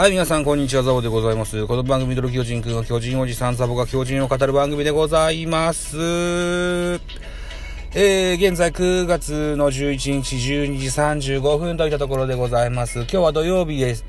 [0.00, 1.66] はい、皆さん、こんにちは、ザボでございます。
[1.66, 5.98] この番組、ドル巨人くんは巨人おじさんザボが巨人を語る番組でございます。
[5.98, 10.86] えー、現在9月の11日12時
[11.36, 13.00] 35分といったところでございます。
[13.00, 14.06] 今日は土曜日です。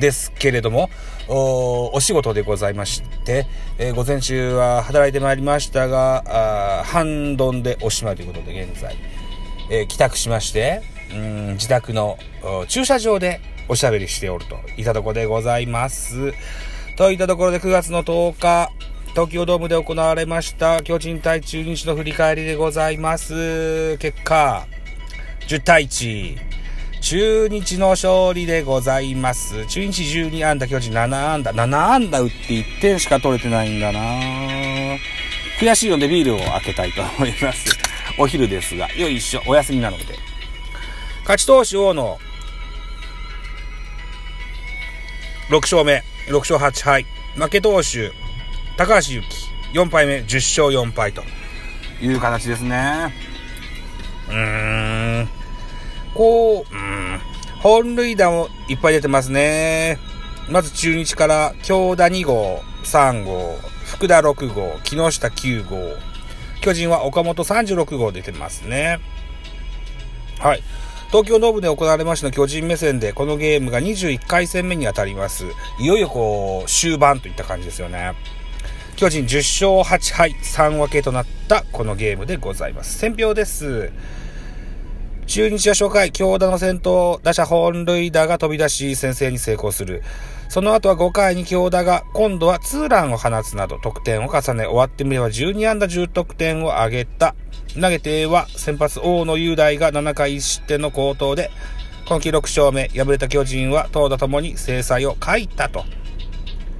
[0.00, 0.88] ですけれども、
[1.28, 3.46] おお仕事でございまして、
[3.76, 8.96] えー、午前中は働いてまいりましたが、あ半ドンでおしまいということで現在、
[9.70, 10.80] えー、帰宅しまして、
[11.12, 12.18] うん自宅の
[12.68, 16.32] 駐車場でおしゃべりしておるといったところでございます。
[16.96, 18.70] といったところで9月の10日、
[19.12, 23.98] 東京ドームで行われました巨人対中日の振り返りでございます。
[23.98, 24.66] 結果、
[25.46, 26.36] 10対1。
[27.00, 29.64] 中日の勝利でございます。
[29.66, 31.52] 中日12安打、巨人7安打。
[31.52, 34.00] 7安打打って1点しか取れてないんだな
[35.60, 37.76] 悔しいのでビールを開けたいと思います。
[38.18, 40.04] お昼ですが、よいしょ、お休みなので。
[41.28, 42.18] 勝ち投手王の
[45.50, 47.06] 6勝目、6勝8敗。
[47.36, 48.12] 負け投手、
[48.78, 51.22] 高橋由紀、4敗目、10勝4敗と
[52.00, 53.12] いう形ですね。
[54.30, 55.28] うーん。
[56.14, 57.20] こう、うん。
[57.60, 59.98] 本塁打もいっぱい出てますね。
[60.48, 65.76] まず中日から、京田2号、3号、福田6号、木下9号。
[66.62, 68.98] 巨人は岡本36号出てますね。
[70.38, 70.62] はい。
[71.08, 75.46] 東京ドームで行われました巨人目線で、このゲームが21回戦目に当たります。
[75.80, 78.12] いよいよこう、終盤といった感じですよね。
[78.96, 82.98] 巨人10勝8敗3分けとなったこのゲームでございます。
[82.98, 83.90] 選票です。
[85.26, 90.02] 中日は初回、強打の先頭打者本塁打が飛び出し先制に成功する。
[90.50, 97.34] その後は5回に強打が今度はツーランを放つなど得点を重ね終わってみれば12安打10得点を挙げた。
[97.74, 101.50] 投げては先発大野雄大が7回1失点の好投で、
[102.06, 105.84] 今季6勝目、敗れた巨人は投打ともに制裁を書いたと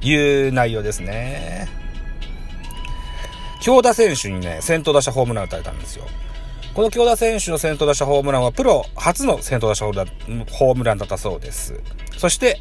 [0.00, 1.68] いう内容ですね。
[3.60, 6.06] 京田選手にね、先頭打者ホームラン打たれたんですよ。
[6.74, 11.80] この京田選手の先頭打者ホームランはプロ初の先頭打者ホームランだったそうです。
[12.16, 12.60] そして、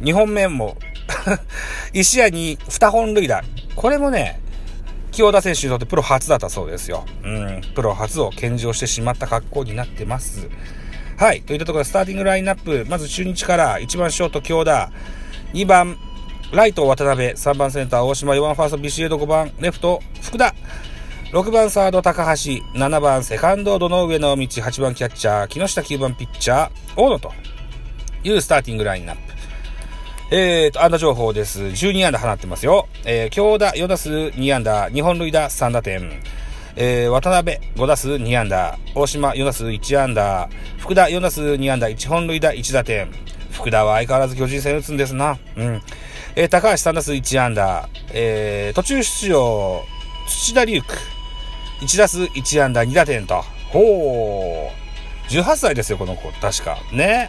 [0.00, 0.78] 2本目も
[1.92, 3.44] 1試合に2本塁打。
[3.76, 4.40] これもね、
[5.14, 7.04] 清田選手にとってプロ初だったそうですよ。
[7.22, 10.48] うん、プロ初を献上してしまった格好になってます。
[11.16, 11.42] はい。
[11.42, 14.90] といったところで、スターティングラインナップ、まず中日から1番ショート京田、
[15.52, 15.96] 2番
[16.52, 20.52] ライト渡辺、3番センター大島、4番ファーストビシエド、5番レフト福田、
[21.30, 22.30] 6番サード高橋、
[22.76, 25.48] 7番セカンド堂上直道、8番キャッチャー。
[25.48, 26.70] 木下、9番ピッチャー。
[26.96, 27.32] 大野と
[28.24, 29.33] いうスターティングラインナップ。
[30.30, 31.60] えーと、安打情報です。
[31.60, 32.88] 12安打放ってますよ。
[33.04, 36.10] えー、京田4打数2安打、日本塁打3打点。
[36.76, 40.48] えー、渡辺5打数2安打、大島4打数1安打、
[40.78, 43.08] 福田4打数2安打、1本塁打1打点。
[43.52, 45.38] 福田は相変わらず巨人戦打つんですな。
[45.56, 45.82] うん。
[46.36, 49.84] えー、高橋3打数1安打、えー、途中出場、
[50.26, 50.98] 土田龍空、
[51.82, 53.42] 1打数1安打2打点と。
[53.68, 55.30] ほう。
[55.30, 56.32] 18歳ですよ、この子。
[56.40, 56.78] 確か。
[56.92, 57.28] ね。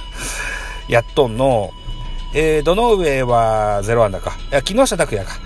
[0.88, 1.72] やっとんの、
[2.38, 4.36] えー、どの上は0安打か。
[4.50, 5.38] いや、木下拓也か。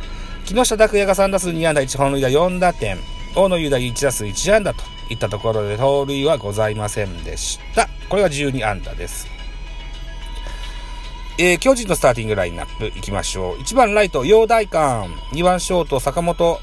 [0.45, 2.99] 木下拓也が3打数2安打1本塁打4打点。
[3.37, 7.89] 大野雄大1打数1安打といったところで盗塁はございませんでした。
[8.09, 9.29] これが12安打です。
[11.39, 13.63] えー、巨人のスターティングラインナップいきましょう。
[13.63, 15.09] 1番ライト、陽大館。
[15.33, 16.59] 2番ショート、坂本。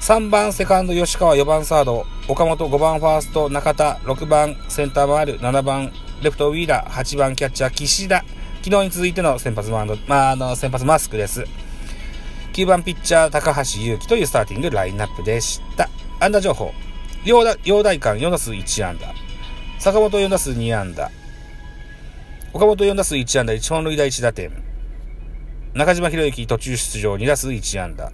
[0.00, 1.36] 3番セカンド、吉川。
[1.36, 2.66] 4番サード、岡本。
[2.66, 4.00] 5番ファースト、中田。
[4.04, 5.38] 6番センター回る。
[5.40, 6.90] 7番レフトウィーラー。
[6.90, 8.24] 8番キャッチャー、岸田。
[8.62, 11.44] 昨日に続いての先発マンド、まあ、あの、先発マスクです。
[12.52, 15.88] 9番ピッチャー、高橋祐希というスターティングラインナップでした。
[16.20, 16.72] 安打情報。
[17.24, 19.14] 陽大館4打数1安打。
[19.78, 21.10] 坂本4打数2安打。
[22.52, 24.50] 岡本4打数1安打、1本塁打1打点。
[25.74, 28.10] 中島博之途中出場2打数1安打。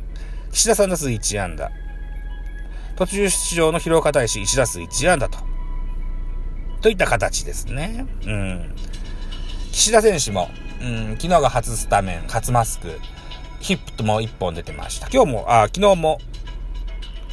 [0.52, 1.70] 岸田3打数1安打。
[2.96, 5.38] 途中出場の広岡大使1打数1安打と。
[6.82, 8.04] といった形ですね。
[8.26, 8.74] うん。
[9.74, 10.50] 岸田選手も、
[10.80, 13.00] うん、昨日が初スタメン、初マスク、
[13.58, 15.08] ヒップとも1本出てました。
[15.12, 16.20] 今日も、あ、昨日も、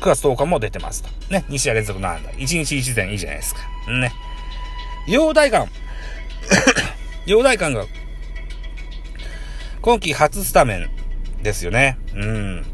[0.01, 1.09] 9月10日も出てますと。
[1.31, 2.31] ね、2試合連続の安打。
[2.31, 3.61] 1日1点いいじゃないですか。
[3.91, 4.11] ね。
[5.07, 5.71] 陽大館。
[7.27, 7.85] 陽大館が、
[9.83, 11.99] 今季初スタメンですよね。
[12.15, 12.65] うん。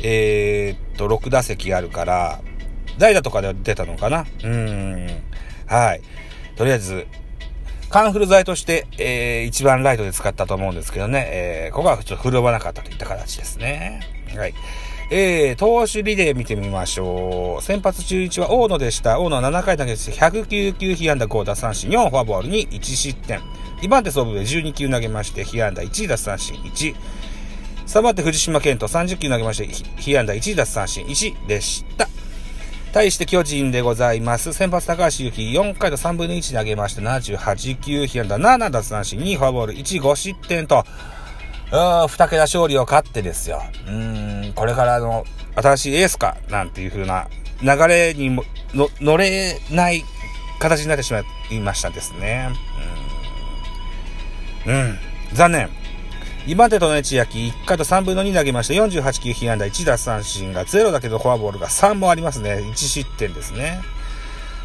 [0.00, 2.42] えー、っと、6打席あるから、
[2.98, 5.08] 代打とかで出たのかなうん。
[5.66, 6.02] はい。
[6.56, 7.06] とりあえず、
[7.90, 14.00] カンフル剤として、えー、一番ライトで使ったと思うんですけどね、えー、ここはちょっと振るわなかったといった形ですね。
[14.36, 14.54] はい。
[15.10, 17.62] えー、投手リレー見てみましょう。
[17.62, 19.18] 先発中1は大野でした。
[19.18, 23.40] 大野は7回投げて109球被安打5打三振4フォアボールに1失点。
[23.80, 26.94] 2番手総部で12球投げまして、被安打1奪三振1。
[27.86, 29.66] 3番手藤島健人30球投げまして、
[30.02, 32.06] 被安打1奪三振1でした。
[32.92, 34.52] 対して巨人でございます。
[34.52, 40.84] 先発高橋幸4回と3分の1投げまして78球、被安打7奪三振2フォアボール1、5失点と、
[41.70, 43.62] 二桁勝利を勝ってですよ。
[43.86, 45.24] うん、これからの
[45.54, 47.28] 新しいエースか、なんていう風な
[47.62, 48.44] 流れにも
[48.74, 50.04] の乗れない
[50.58, 52.50] 形になってしまいましたですね。
[54.66, 54.98] うん、うん、
[55.34, 55.68] 残念。
[56.48, 62.54] 今手との千秋、1回と3分の2投げまして、48球被安打、1奪三振が0だけどフォアボールが3もありますね。
[62.54, 63.82] 1失点ですね。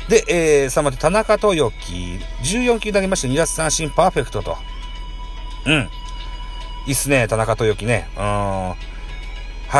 [0.07, 4.57] で、えー、3番手、田中豊樹、14球投げまして、2奪三振パーフェクトと。
[5.65, 5.89] うん。
[6.87, 8.07] いいっすね、田中豊樹ね。
[8.15, 8.23] うん。
[8.23, 8.75] は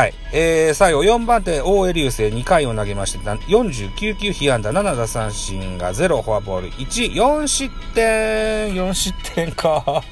[0.06, 0.14] い。
[0.34, 10.04] えー、最後、4番手、大江流星2回を投げまして、49球被安打、7打三振が0、フォアボール1、4失点、4失点か。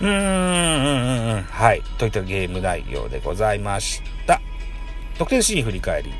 [0.00, 1.82] うーん、はい。
[1.98, 4.40] といったゲーム内容でございました。
[5.18, 6.12] 得点シーン振り返り。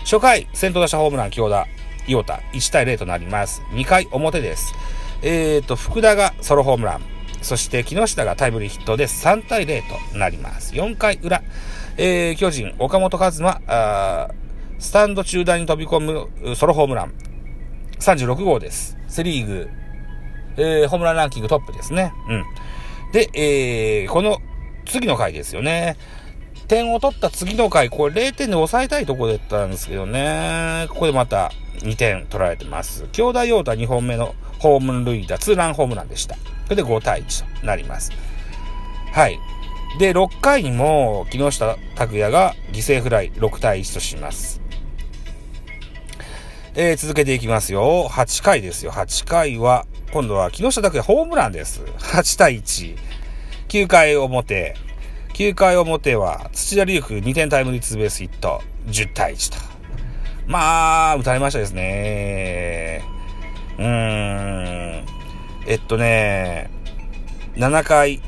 [0.00, 1.66] 初回、先頭打者ホームラン、強打、
[2.06, 3.60] 伊オタ、1対0となります。
[3.72, 4.74] 2回表です。
[5.22, 7.02] えーと、福田がソロホームラン。
[7.42, 9.82] そして木下がタイムリーヒットで3対0
[10.12, 10.74] となります。
[10.74, 11.42] 4回裏、
[11.96, 14.28] えー、巨人、岡本和真、あ
[14.78, 17.12] スタンド中段に飛び込むソロホームラン。
[18.00, 18.96] 36号です。
[19.08, 19.68] セリーグ、
[20.56, 22.12] えー、ホームランランキングトップですね。
[22.28, 22.44] うん。
[23.12, 24.40] で、えー、この
[24.86, 25.96] 次の回ですよね。
[26.68, 30.86] 点を取った次の回、これ0点で抑えたいところだったんですけどね。
[30.90, 33.06] ここでまた2点取られてます。
[33.12, 36.36] 兄弟用太2本目のホーム塁打、ツーランホームランでした。
[36.64, 38.12] それで5対1となります。
[39.12, 39.38] はい。
[39.98, 44.60] で、6回にも木下拓也が犠牲フライ6対1とします。
[46.74, 48.08] えー、続けていきますよ。
[48.10, 48.92] 8回ですよ。
[48.92, 51.82] 8回は、今度は木下拓也ホームランです。
[51.82, 52.96] 8対1。
[53.68, 54.74] 9回表。
[55.34, 58.62] 9回表は土田龍空2点タイムリーツーベースヒット。
[58.86, 59.58] 10対1と。
[60.46, 63.04] まあ、打たれましたですね。
[63.78, 65.06] うーん。
[65.66, 66.70] えっとね、
[67.56, 68.22] 7回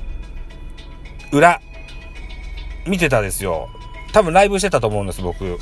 [1.33, 1.63] 裏、
[2.87, 3.71] 見てたですよ。
[4.13, 5.59] 多分ライブしてたと思うんです、僕。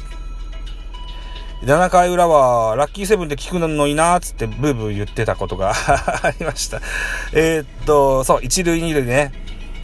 [1.63, 5.73] 7回裏は、ラッキーセブンで聞くのになーつってブーブー言ってたことが
[6.23, 6.81] ありました。
[7.33, 9.33] えー、っと、そう、一塁二塁ね。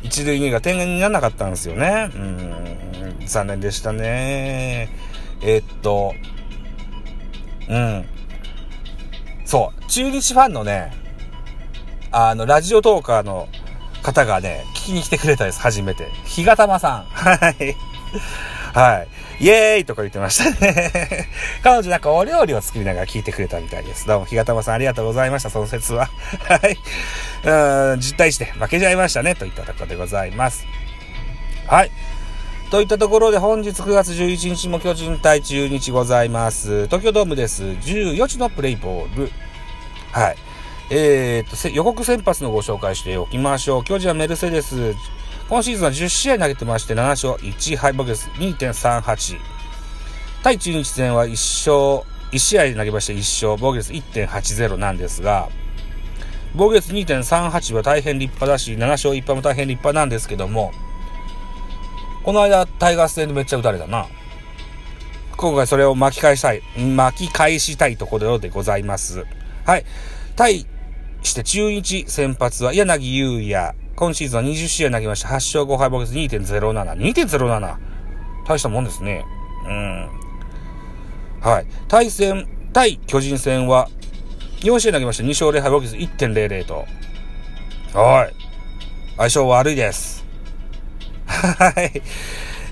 [0.02, 2.10] 一塁二塁が点にならなかったんですよね。
[2.14, 4.88] うん、残念でしたね。
[5.42, 6.14] えー、っと、
[7.68, 8.04] うん。
[9.44, 10.92] そう、中日ファンのね、
[12.12, 13.48] あの、ラジオトーカーの
[14.02, 16.08] 方がね、聞きに来てくれたです、初めて。
[16.24, 17.04] ひがたまさん。
[17.10, 17.76] はい。
[18.72, 19.08] はい。
[19.40, 21.28] イエーイとか言ってましたね。
[21.62, 24.06] 彼女なんかお料理を作りながら聞いてくれたみたいです。
[24.06, 26.08] どうも、ひがたまさんありがとうございました、その説は。
[26.48, 27.92] はい。
[27.92, 30.66] うん、実体して負けちゃいましたね、といったところでございます。
[31.66, 31.90] はい。
[32.70, 36.86] といったところで本日9月11日も巨人対中日ございます。
[36.86, 37.62] 東京ドームです。
[37.64, 39.32] 14時のプレイボール。
[40.12, 40.36] はい。
[40.90, 43.84] えー、っと、予告先発のご紹介しておきましょう。
[43.84, 44.94] 巨人はメルセデス。
[45.48, 49.38] 今シーズンは10試合投げてまして、7勝1敗ボケス2.38。
[50.42, 55.48] 対中日戦は1勝、1試合投げまして1勝、防御率1.80なんですが、
[56.54, 60.72] 防御率2.38は大変立派だし、7勝1敗も大変立派なんですけども、
[62.22, 64.06] この間、タイガース戦でめっちゃ打たれたな。
[65.36, 69.26] 今回それを巻き返したい、巻き返したいところでございます。
[69.66, 69.84] はい。
[70.36, 70.66] 対
[71.22, 73.83] して中日先発は柳優也。
[73.96, 75.28] 今シーズンは20試合投げました。
[75.28, 76.92] 8勝5敗ボケス2.07。
[76.96, 77.76] 2.07。
[78.46, 79.24] 大したもんですね。
[79.66, 80.08] うん。
[81.40, 81.66] はい。
[81.88, 83.88] 対戦、対巨人戦は
[84.60, 85.24] 4試合投げました。
[85.24, 86.84] 2勝0敗ボケス1.00と。
[87.98, 88.34] はい。
[89.16, 90.24] 相性悪いです。
[91.26, 92.02] はい。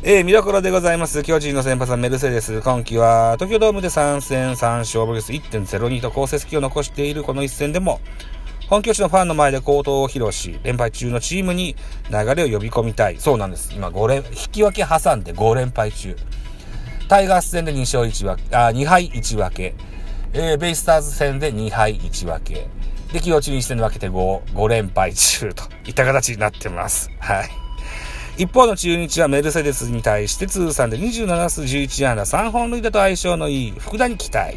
[0.04, 1.22] えー、見どころでございます。
[1.22, 2.60] 巨人の先発はメルセデス。
[2.60, 8.00] 今季は東京ドームで3戦3勝、ボリス1.02と好成績を残しているこの一戦でも、
[8.68, 11.76] 本拠地のファンの前で好投を披露し、連敗中のチームに
[12.10, 13.16] 流れを呼び込みたい。
[13.18, 13.72] そうなんです。
[13.74, 16.16] 今5連、引き分け挟んで5連敗中。
[17.08, 19.74] タイガース戦で2勝1分け、あ、2敗1分け。
[20.32, 22.66] えー、ベイスターズ戦で2敗1分け。
[23.12, 27.10] で、気落ちに戦で分けて5、5連敗中といった形になってます。
[27.18, 27.50] はい。
[28.38, 34.56] 一方の中日はメルセデスに対して通算で27数11安打3本塁打と相性のいい福田に期待。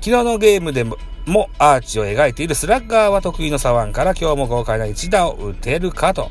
[0.00, 0.96] 昨日のゲームでも
[1.28, 6.30] もアーチを描いているスラッガーは得意の左腕から今日も豪快な一打を打てるかと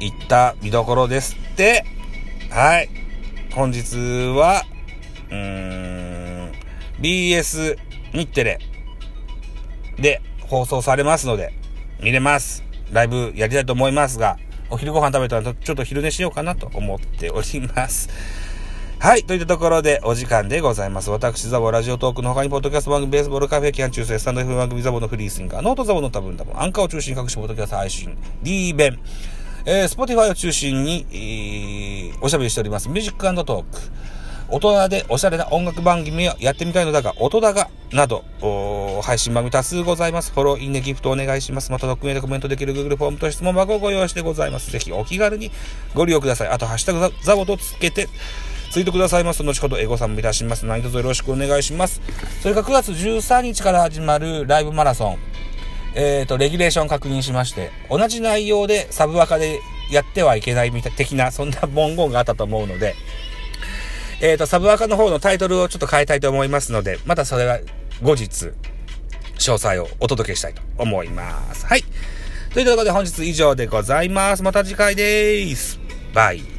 [0.00, 1.84] いった見どころですって。
[2.50, 2.88] はい。
[3.54, 3.96] 本日
[4.36, 4.64] は、
[5.30, 6.52] うーん、
[7.00, 7.76] BS
[8.12, 8.58] 日テレ
[9.98, 11.52] で放送されますので、
[12.00, 12.64] 見れます。
[12.92, 18.08] ライブやりたいと思いますが、お昼ご飯食べたらちょっと昼寝しようかなと思っております。
[18.98, 19.24] はい。
[19.24, 21.10] といったところでお時間でございます。
[21.10, 28.98] 私、ザボラジオトークの他に、ポッドキャスト番組、ベースボールカフェ、キャン中世、スタンド F 番組、ザボのフリースインガー、ノートザボの多分多分、アンカーを中心に各種ポッドキャスト配信、D 弁、
[29.66, 32.88] えー、スポティファイを中心に、えー、おしゃべりしております。
[32.88, 33.80] ミュージックトーク。
[34.48, 38.24] 大人でおしゃれな音楽番組をやってみたいのだが、音だが、など、
[39.02, 40.32] 配信番組多数ございます。
[40.32, 41.70] フォロー、いいね、ギフトお願いします。
[41.70, 44.70] また、匿名でコメントできる Google フォームと質問箱をご用意してございます。
[44.70, 45.50] ぜひお気軽に
[45.94, 46.48] ご利用ください。
[46.48, 48.08] あと、ハッシュタグザボとつけて、
[48.70, 50.66] ツイートくださいますと、後ほどエゴさんもいたします。
[50.66, 52.00] 何卒よろしくお願いします。
[52.40, 55.18] それから9月13日から始まるライブマラソン。
[55.94, 62.94] えっ、ー、と、レギュレーション確認しまして、同じ内容でサブワカでやってはいけないみたい的な、そんな文言があったと思うので、
[64.20, 67.58] えっ、ー、と、サブワカの方のタイトルをちょっと変えたいと思いますので、またそれは
[68.02, 68.52] 後日、
[69.38, 71.66] 詳細をお届けしたいと思います。
[71.66, 71.84] はい。
[72.52, 74.42] ということで本日以上でございます。
[74.42, 75.78] また次回でーす。
[76.14, 76.55] バイ。